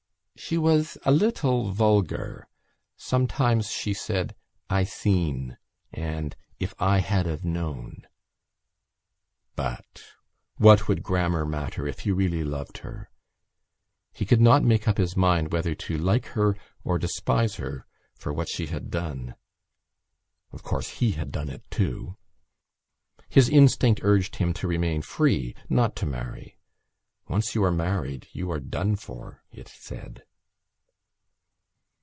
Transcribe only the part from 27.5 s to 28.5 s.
you are married